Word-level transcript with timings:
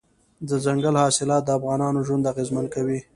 دځنګل 0.49 0.95
حاصلات 1.01 1.43
د 1.45 1.49
افغانانو 1.57 2.05
ژوند 2.07 2.29
اغېزمن 2.31 2.65
کوي. 2.75 2.99